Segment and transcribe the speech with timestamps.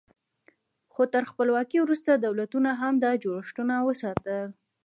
[0.93, 4.43] خو تر خپلواکۍ وروسته دولتونو هم دا جوړښتونه وساتل.